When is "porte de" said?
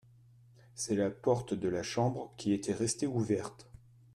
1.11-1.69